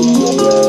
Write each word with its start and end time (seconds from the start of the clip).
Música 0.00 0.59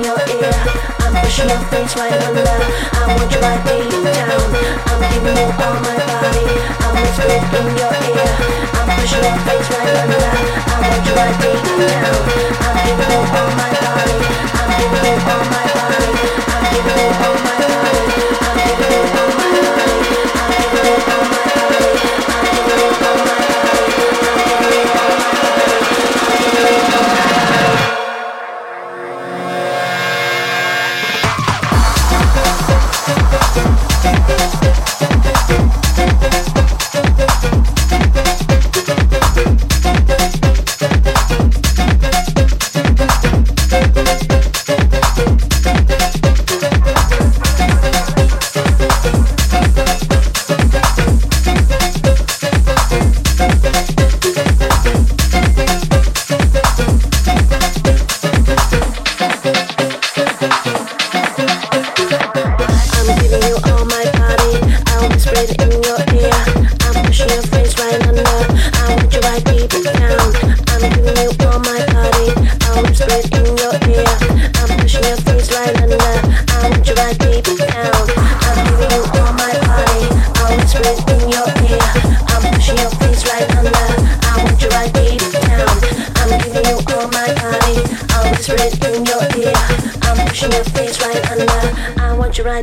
in 0.00 0.06
your 0.06 0.16
ear. 0.16 0.52
I'm 1.00 1.12
pushing 1.22 1.48
your 1.48 1.60
face 1.68 1.94
right 1.96 2.12
under. 2.24 2.40
I 2.40 3.14
want 3.16 3.30
your 3.32 3.40
body 3.40 3.84
down. 4.04 4.40
I'm 4.88 5.00
giving 5.12 5.36
you 5.36 5.48
all 5.60 5.76
my 5.84 5.96
body. 6.08 6.44
I'm 6.84 6.94
whispering 7.00 7.44
in 7.58 7.66
your 7.76 7.92
ear. 8.08 8.32
I'm 8.80 8.88
pushing 8.96 9.24
your 9.24 9.36
face 9.44 9.68
right 9.72 9.96
under. 10.00 10.24
I 10.24 10.76
want 10.88 11.04
your 11.04 11.16
body 11.16 11.52
down. 11.80 12.16
I'm 12.64 12.76
giving 12.84 13.12
you 13.12 13.22
all 13.36 13.50
my 13.60 13.72
body. 13.84 14.16
I'm 14.56 14.70
giving 14.80 15.04
you 15.04 15.16
all 15.32 15.44
my 15.52 15.66
body. 15.76 16.12
I'm 16.48 16.64
giving 16.72 16.98
you 17.00 17.12
all 17.24 17.36
my 17.44 17.60
body. 17.60 18.29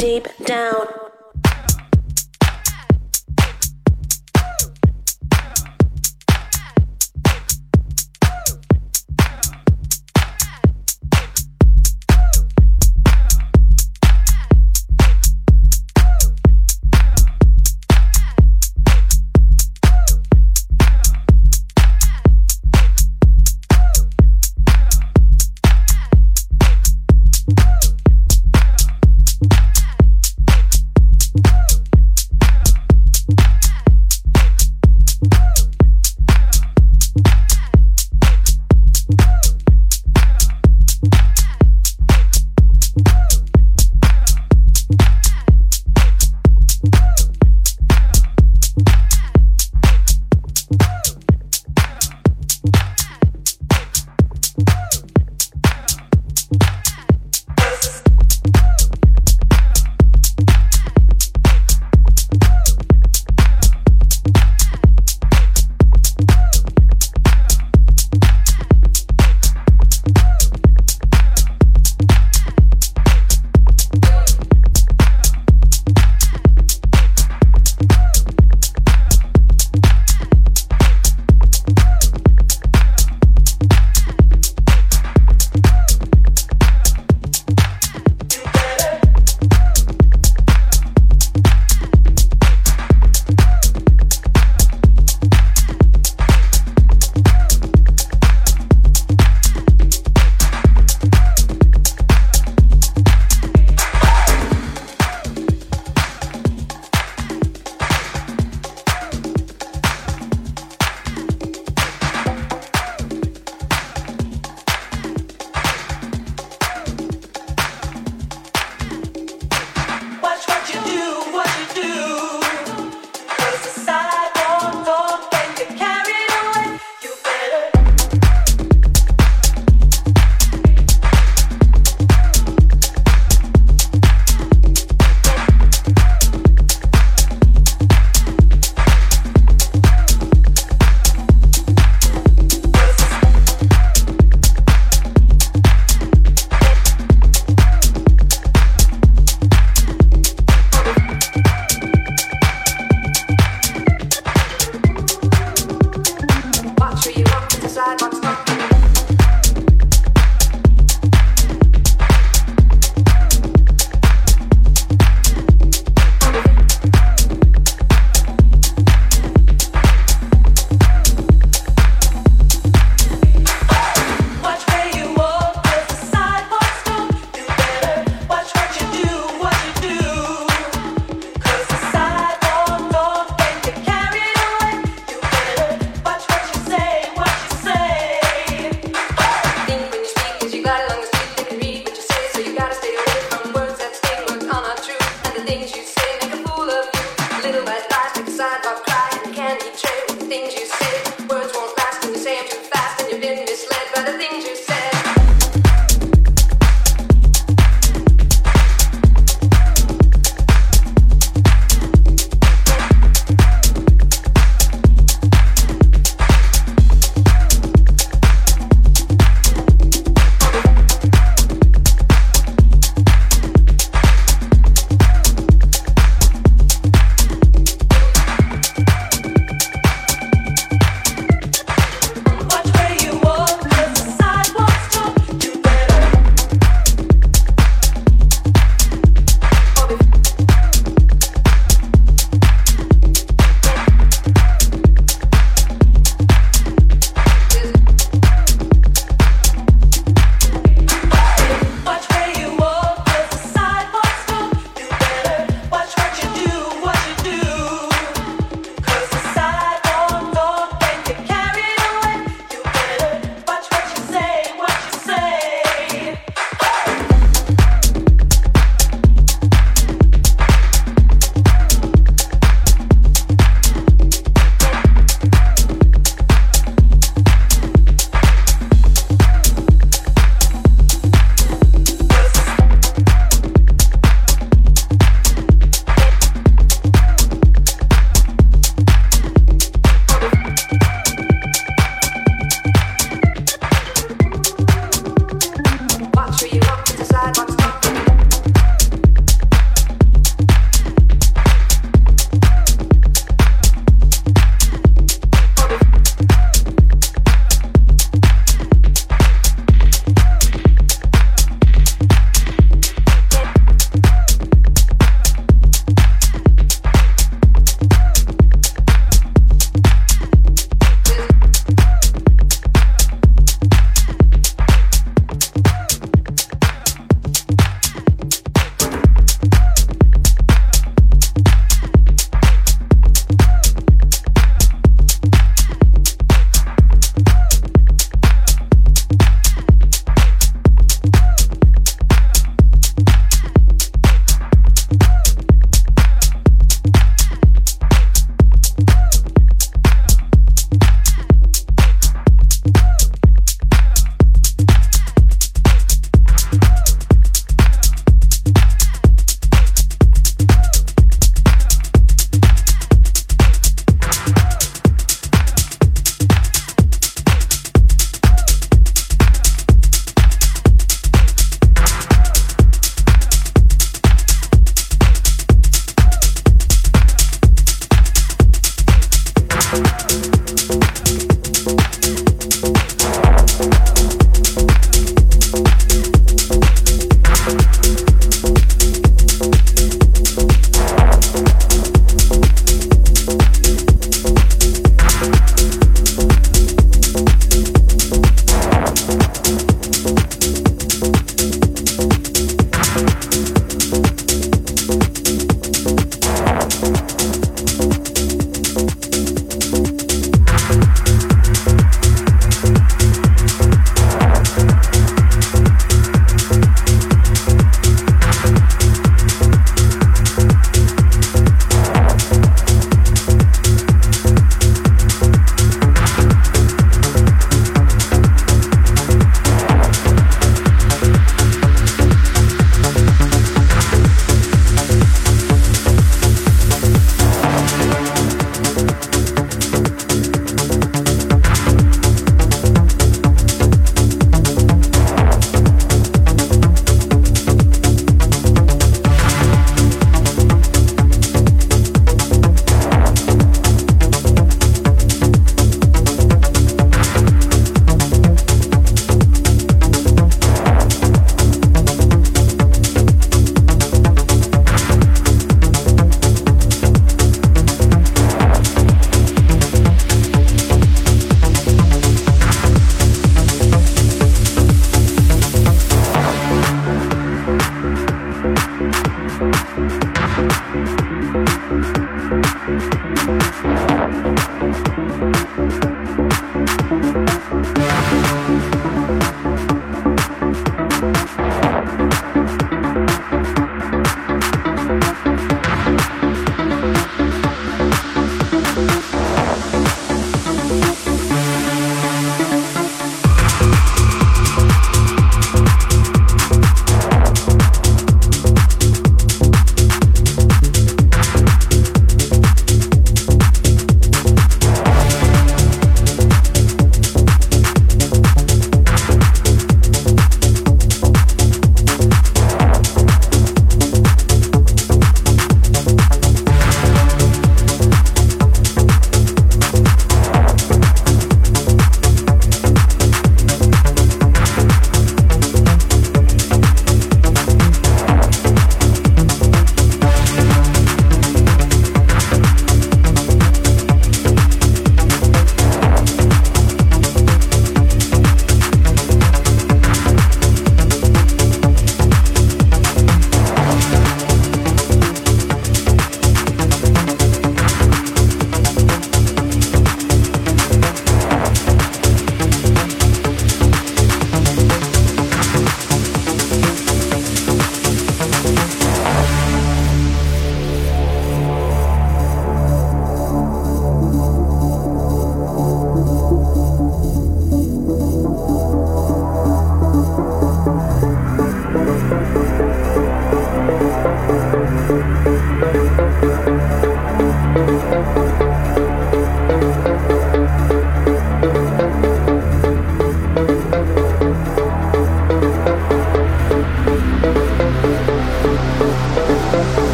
deep 0.00 0.29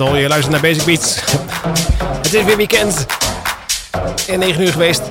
al, 0.00 0.16
je 0.16 0.28
luistert 0.28 0.52
naar 0.52 0.60
Basic 0.60 0.84
Beats. 0.84 1.20
het 2.22 2.34
is 2.34 2.44
weer 2.44 2.56
weekend. 2.56 3.06
In 4.26 4.38
9 4.38 4.62
uur 4.62 4.72
geweest. 4.72 5.02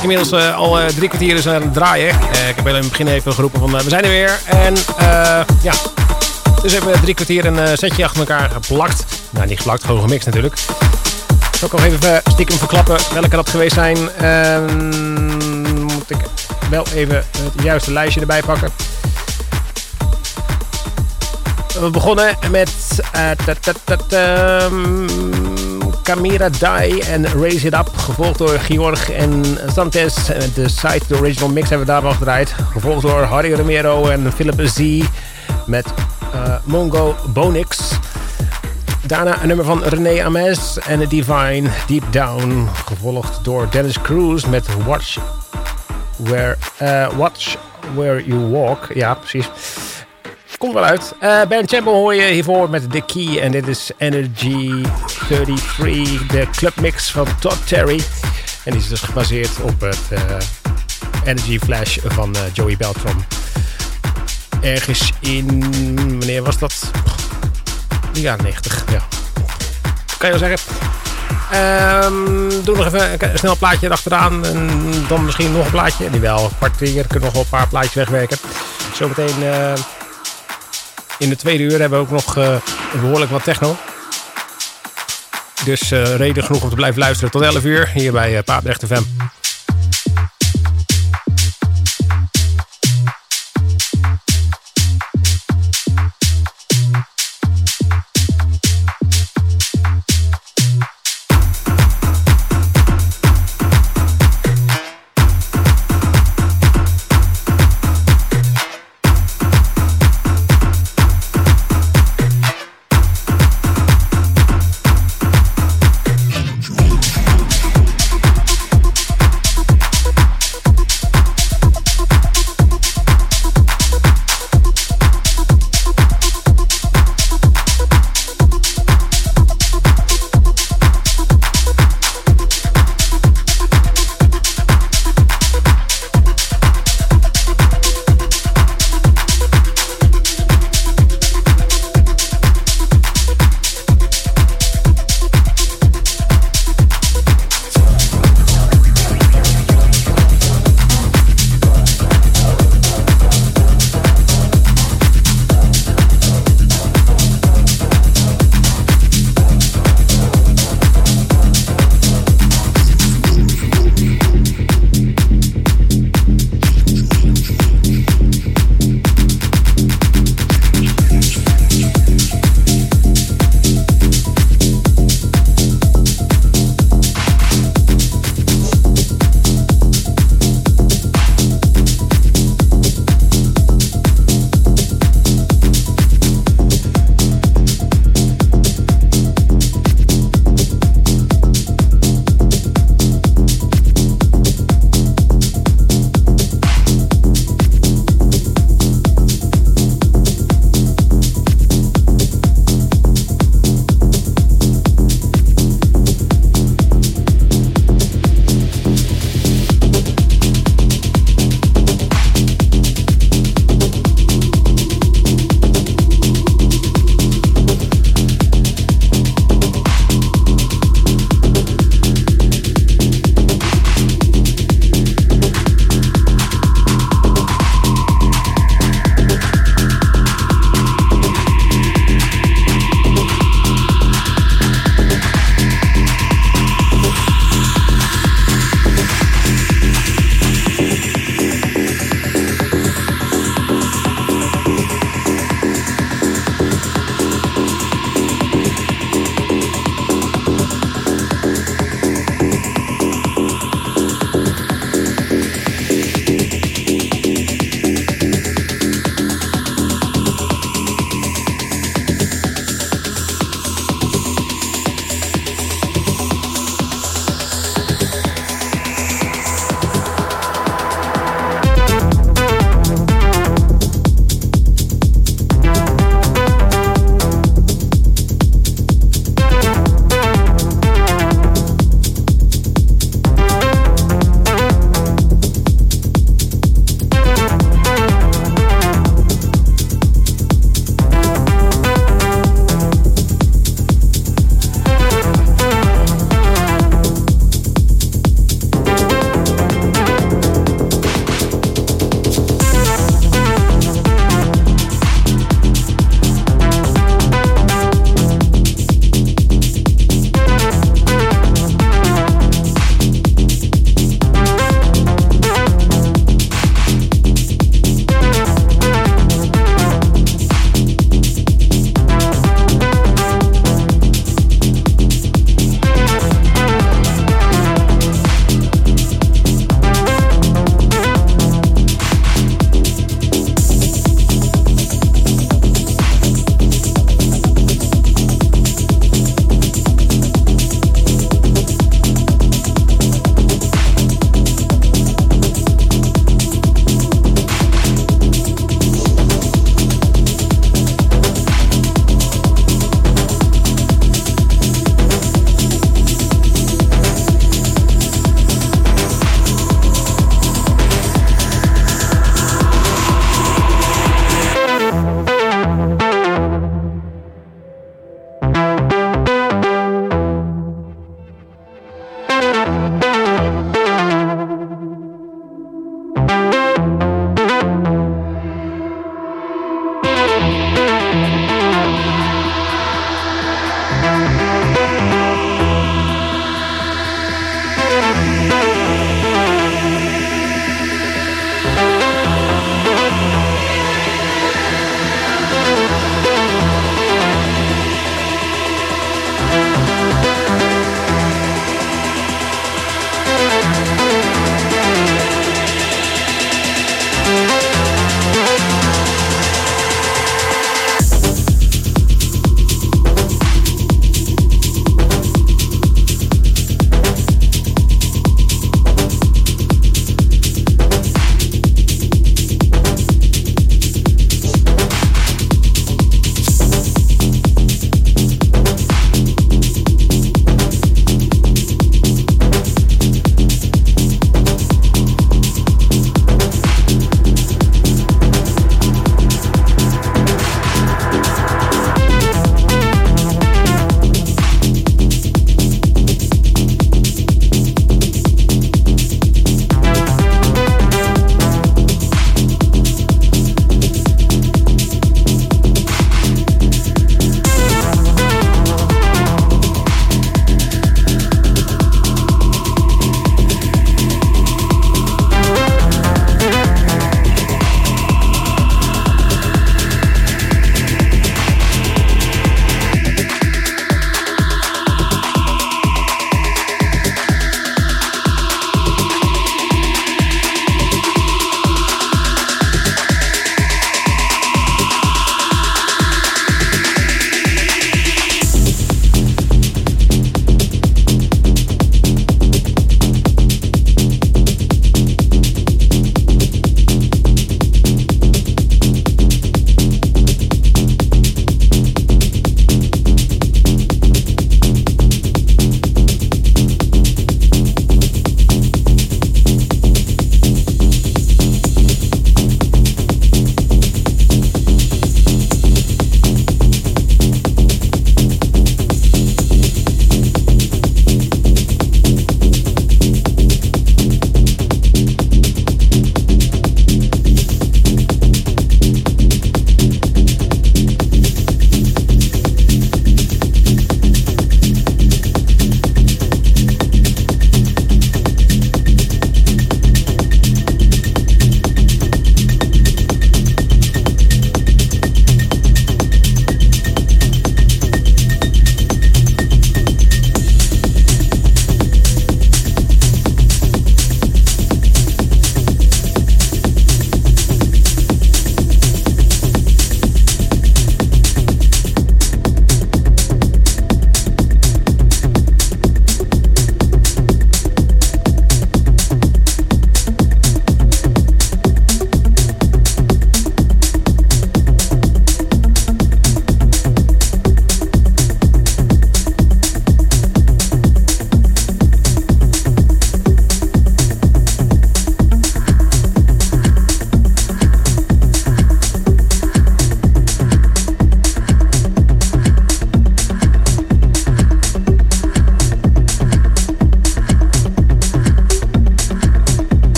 Inmiddels 0.00 0.32
uh, 0.32 0.56
al 0.56 0.80
uh, 0.80 0.86
drie 0.86 1.08
kwartier 1.08 1.48
aan 1.48 1.62
het 1.62 1.74
draaien. 1.74 2.14
Uh, 2.34 2.48
ik 2.48 2.56
heb 2.56 2.66
in 2.66 2.74
het 2.74 2.88
begin 2.88 3.06
even 3.06 3.32
geroepen 3.32 3.60
van 3.60 3.70
we 3.70 3.88
zijn 3.88 4.04
er 4.04 4.10
weer. 4.10 4.38
En 4.46 4.74
ja, 5.62 5.72
dus 6.62 6.72
hebben 6.72 6.92
we 6.92 7.00
drie 7.00 7.14
kwartier 7.14 7.46
een 7.46 7.78
setje 7.78 8.04
achter 8.04 8.20
elkaar 8.20 8.50
geplakt. 8.50 9.04
Nou, 9.30 9.46
niet 9.46 9.58
geplakt, 9.58 9.84
gewoon 9.84 10.00
gemixt 10.00 10.26
natuurlijk. 10.26 10.54
Ik 11.52 11.56
zal 11.56 11.68
ook 11.68 11.72
nog 11.72 11.84
even 11.84 12.22
stiekem 12.32 12.58
verklappen 12.58 12.98
welke 13.12 13.36
dat 13.36 13.50
geweest 13.50 13.74
zijn. 13.74 13.98
Moet 15.82 16.10
ik 16.10 16.18
wel 16.70 16.86
even 16.94 17.16
het 17.16 17.62
juiste 17.62 17.92
lijstje 17.92 18.20
erbij 18.20 18.42
pakken. 18.42 18.89
We 21.80 21.90
begonnen 21.90 22.36
met 22.50 23.00
uh, 23.14 23.30
Camira 26.02 26.48
Die 26.48 27.04
en 27.04 27.26
Raise 27.26 27.66
It 27.66 27.74
Up. 27.74 27.88
Gevolgd 27.96 28.38
door 28.38 28.58
Georg 28.58 29.10
en 29.10 29.44
Santes. 29.72 30.14
De 30.54 30.68
site, 30.68 31.02
de 31.06 31.16
original 31.16 31.48
mix 31.48 31.68
hebben 31.68 31.86
we 31.86 31.92
daar 31.92 32.02
nog 32.02 32.16
gedraaid. 32.16 32.54
Gevolgd 32.72 33.02
door 33.02 33.22
Harry 33.22 33.52
Romero 33.52 34.08
en 34.08 34.32
Philip 34.32 34.60
Z. 34.68 35.02
Met 35.66 35.86
uh, 36.34 36.54
Mongo 36.64 37.16
Bonix. 37.32 37.78
Daarna 39.06 39.42
een 39.42 39.48
nummer 39.48 39.64
van 39.64 39.82
René 39.82 40.24
Ames 40.24 40.78
en 40.78 41.08
Divine 41.08 41.68
Deep 41.86 42.04
Down. 42.10 42.68
Gevolgd 42.86 43.44
door 43.44 43.68
Dennis 43.70 44.00
Cruz 44.00 44.44
met 44.44 44.66
Watch 44.86 45.16
Where, 46.16 46.56
uh, 46.82 47.08
Watch 47.16 47.56
Where 47.94 48.24
You 48.24 48.40
Walk. 48.50 48.88
Ja, 48.94 49.14
precies. 49.14 49.48
Komt 50.60 50.74
wel 50.74 50.84
uit. 50.84 51.14
Uh, 51.22 51.42
ben 51.48 51.68
Champion 51.68 51.94
hoor 51.94 52.14
je 52.14 52.32
hiervoor 52.32 52.70
met 52.70 52.90
The 52.90 53.00
Key. 53.00 53.40
En 53.40 53.50
dit 53.50 53.68
is 53.68 53.90
Energy 53.98 54.82
33, 55.28 56.26
de 56.26 56.46
clubmix 56.50 57.10
van 57.10 57.26
Todd 57.38 57.66
Terry. 57.66 58.02
En 58.64 58.72
die 58.72 58.80
is 58.80 58.88
dus 58.88 59.00
gebaseerd 59.00 59.60
op 59.60 59.80
het 59.80 60.00
uh, 60.10 60.20
Energy 61.24 61.58
Flash 61.58 61.98
van 62.04 62.36
uh, 62.36 62.40
Joey 62.52 62.76
Beltram. 62.76 63.24
Ergens 64.60 65.12
in... 65.20 65.60
Wanneer 66.18 66.42
was 66.42 66.58
dat? 66.58 66.90
De 68.12 68.20
jaren 68.20 68.44
90, 68.44 68.84
ja. 68.90 69.02
Kan 70.18 70.32
je 70.32 70.38
wel 70.38 70.48
zeggen. 70.48 70.74
Um, 72.04 72.64
doe 72.64 72.76
nog 72.76 72.86
even 72.86 73.30
een 73.32 73.38
snel 73.38 73.56
plaatje 73.56 73.86
erachteraan. 73.86 74.44
En 74.44 74.68
dan 75.08 75.24
misschien 75.24 75.52
nog 75.52 75.64
een 75.64 75.70
plaatje. 75.70 76.10
Die 76.10 76.20
wel, 76.20 76.50
kwartier. 76.58 77.06
Kunnen 77.06 77.24
nog 77.24 77.32
wel 77.32 77.42
een 77.42 77.48
paar 77.48 77.68
plaatjes 77.68 77.94
wegwerken. 77.94 78.36
Zometeen... 78.94 79.42
in 81.20 81.28
de 81.28 81.36
tweede 81.36 81.62
uur 81.62 81.80
hebben 81.80 81.98
we 81.98 82.04
ook 82.04 82.10
nog 82.10 82.36
uh, 82.36 82.56
behoorlijk 83.00 83.30
wat 83.30 83.44
techno. 83.44 83.76
Dus 85.64 85.92
uh, 85.92 86.16
reden 86.16 86.44
genoeg 86.44 86.62
om 86.62 86.68
te 86.68 86.74
blijven 86.74 87.00
luisteren 87.00 87.30
tot 87.30 87.42
11 87.42 87.64
uur 87.64 87.88
hier 87.88 88.12
bij 88.12 88.36
uh, 88.36 88.42
Paaprecht 88.44 88.86
FM. 88.86 89.02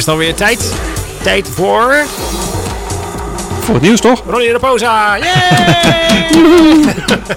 Is 0.00 0.06
het 0.06 0.14
alweer 0.14 0.34
tijd. 0.34 0.72
Tijd 1.22 1.48
voor 1.48 2.04
Voor 3.60 3.74
het 3.74 3.82
nieuws 3.82 4.00
toch? 4.00 4.22
Ronnie 4.26 4.52
Raposa. 4.52 5.18
Yay! 5.18 5.28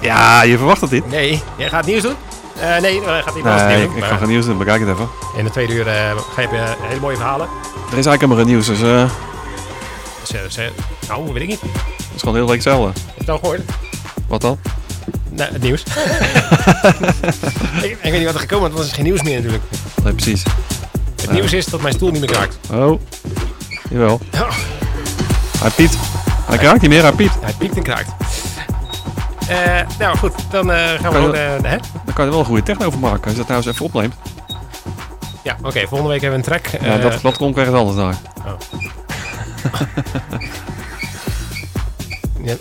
Ja, 0.00 0.42
je 0.42 0.56
verwacht 0.56 0.80
het 0.80 0.90
niet. 0.90 1.10
nee, 1.10 1.42
jij 1.56 1.68
gaat 1.68 1.84
het 1.84 1.86
nieuws 1.86 2.02
doen? 2.02 2.14
Eh, 2.60 2.76
nee, 2.80 3.00
eh, 3.00 3.06
gaat 3.22 3.34
niet 3.34 3.44
Nee, 3.44 3.66
nieuws 3.66 3.82
ik, 3.82 3.88
doen. 3.88 3.96
ik 3.96 4.04
ga 4.04 4.16
geen 4.16 4.28
nieuws 4.28 4.46
doen. 4.46 4.58
Bekijk 4.58 4.80
het 4.80 4.88
even. 4.88 5.08
In 5.36 5.44
de 5.44 5.50
tweede 5.50 5.72
uur 5.72 5.86
eh, 5.88 5.94
ga 6.34 6.40
je 6.40 6.48
eh, 6.48 6.62
hele 6.80 7.00
mooie 7.00 7.16
verhalen. 7.16 7.46
Er 7.92 7.98
is 7.98 8.06
eigenlijk 8.06 8.20
helemaal 8.20 8.44
geen 8.44 8.52
nieuws, 8.52 8.66
dus 8.66 8.82
eh, 8.82 9.10
het 10.42 10.72
nou, 11.08 11.32
weet 11.32 11.42
ik 11.42 11.48
niet. 11.48 11.60
is 12.14 12.20
gewoon 12.20 12.34
heel 12.34 12.46
week 12.46 12.54
hetzelfde. 12.54 12.86
Heb 12.86 12.96
je 13.14 13.20
het 13.20 13.28
al 13.28 13.38
gehoord? 13.38 13.60
Wat 14.28 14.40
dan? 14.40 14.58
Nou, 15.30 15.52
het 15.52 15.62
nieuws. 15.62 15.82
ik, 17.82 17.90
ik 17.90 17.98
weet 18.02 18.12
niet 18.12 18.24
wat 18.24 18.34
er 18.34 18.40
gekomen 18.40 18.68
is, 18.68 18.74
want 18.74 18.78
er 18.78 18.84
is 18.90 18.92
geen 18.92 19.04
nieuws 19.04 19.22
meer 19.22 19.34
natuurlijk. 19.36 19.62
Nee, 20.02 20.12
precies. 20.12 20.42
Het 21.34 21.42
nieuws 21.42 21.52
is 21.64 21.66
dat 21.66 21.80
mijn 21.80 21.94
stoel 21.94 22.10
niet 22.10 22.20
meer 22.20 22.30
kraakt. 22.30 22.58
Oh, 22.72 23.00
jawel. 23.90 24.20
Oh. 24.34 24.50
Hij 25.58 25.70
piept. 25.70 25.96
Hij 26.46 26.58
kraakt 26.58 26.80
niet 26.80 26.90
meer, 26.90 27.02
hij 27.02 27.12
piept. 27.12 27.34
Hij 27.40 27.52
piept 27.58 27.76
en 27.76 27.82
kraakt. 27.82 28.10
Eh, 29.48 29.80
nou 29.98 30.16
goed, 30.16 30.32
dan 30.50 30.72
eh, 30.72 30.78
gaan 30.78 31.12
we 31.12 31.18
gewoon... 31.18 31.34
hè? 31.34 31.76
Daar 32.04 32.14
kan 32.14 32.24
je 32.24 32.30
wel 32.30 32.40
een 32.40 32.46
goede 32.46 32.62
techno 32.62 32.86
over 32.86 32.98
maken. 32.98 33.22
Als 33.22 33.32
je 33.32 33.38
dat 33.38 33.48
nou 33.48 33.60
eens 33.60 33.68
even 33.70 33.84
opneemt. 33.86 34.14
Ja, 35.44 35.56
oké. 35.62 35.80
volgende 35.86 36.12
week 36.12 36.20
hebben 36.20 36.40
we 36.40 36.50
een 36.50 36.60
track. 36.60 36.80
Ja, 36.82 36.96
Eh, 36.96 37.02
dat, 37.02 37.18
dat 37.22 37.36
komt 37.36 37.56
ergens 37.56 37.76
anders 37.76 37.96
daar. 37.96 38.14
ja. 42.44 42.54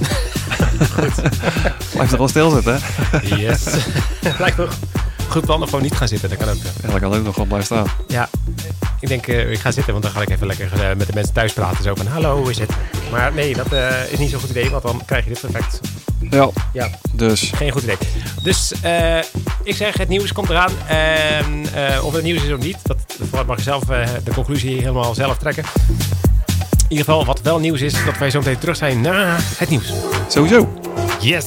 Blijf 1.93 2.11
er 2.11 2.17
wel 2.17 2.27
stilzitten, 2.27 2.79
hè? 2.81 3.35
Yes. 3.35 3.63
Lijkt 4.39 4.57
me 4.57 4.67
goed 5.27 5.45
plan 5.45 5.59
om 5.61 5.65
gewoon 5.65 5.81
niet 5.81 5.95
gaan 5.95 6.07
zitten. 6.07 6.29
Dat 6.29 6.37
kan 6.37 6.49
ook. 6.49 6.55
Ja, 6.81 6.89
dan 6.89 6.99
kan 6.99 7.13
ook 7.13 7.23
nog 7.23 7.33
gewoon 7.33 7.47
blijven 7.47 7.75
staan. 7.75 7.87
Ja, 8.07 8.29
ik 9.03 9.09
denk 9.09 9.27
eh, 9.27 9.51
ik 9.51 9.59
ga 9.59 9.71
zitten, 9.71 9.91
want 9.91 10.05
dan 10.05 10.13
ga 10.13 10.21
ik 10.21 10.29
even 10.29 10.47
lekker 10.47 10.73
eh, 10.73 10.95
met 10.95 11.07
de 11.07 11.13
mensen 11.13 11.33
thuis 11.33 11.53
praten. 11.53 11.83
Zo 11.83 11.95
van, 11.95 12.07
hallo, 12.07 12.37
hoe 12.37 12.49
is 12.49 12.59
het? 12.59 12.71
Maar 13.11 13.33
nee, 13.33 13.55
dat 13.55 13.73
eh, 13.73 14.11
is 14.11 14.17
niet 14.17 14.29
zo'n 14.29 14.39
goed 14.39 14.49
idee, 14.49 14.69
want 14.69 14.83
dan 14.83 15.01
krijg 15.05 15.23
je 15.23 15.29
dit 15.29 15.43
effect. 15.43 15.79
Ja, 16.29 16.49
Ja, 16.73 16.89
dus 17.13 17.51
geen 17.55 17.71
goed 17.71 17.83
idee. 17.83 17.97
Dus 18.43 18.73
ik 19.63 19.75
zeg, 19.75 19.97
het 19.97 20.09
nieuws 20.09 20.31
komt 20.31 20.49
eraan. 20.49 20.71
Of 22.03 22.13
het 22.13 22.23
nieuws 22.23 22.43
is 22.43 22.51
of 22.51 22.59
niet, 22.59 22.77
dat, 22.83 22.97
dat 23.31 23.45
mag 23.45 23.57
je 23.57 23.63
zelf 23.63 23.83
de 24.23 24.33
conclusie 24.33 24.77
helemaal 24.79 25.13
zelf 25.13 25.37
trekken. 25.37 25.63
In 26.67 26.99
ieder 26.99 27.05
geval, 27.05 27.25
wat 27.25 27.41
wel 27.41 27.59
nieuws 27.59 27.81
is, 27.81 28.05
dat 28.05 28.17
wij 28.17 28.29
zo 28.29 28.39
meteen 28.39 28.57
terug 28.57 28.75
zijn 28.75 29.01
na 29.01 29.37
het 29.57 29.69
nieuws. 29.69 29.93
sowieso. 30.27 30.73
Yes! 31.19 31.45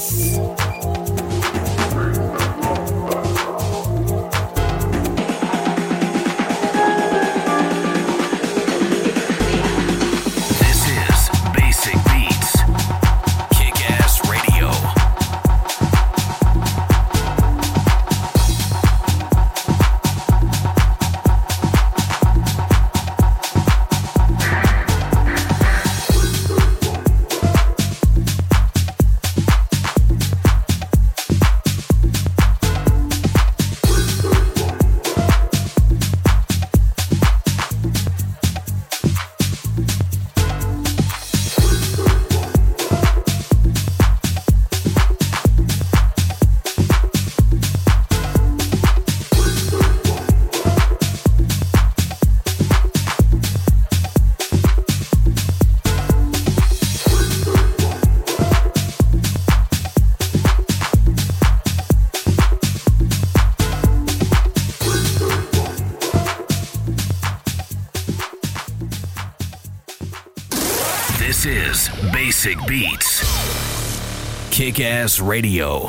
Kick 74.76 74.84
Ass 74.84 75.20
Radio. 75.20 75.84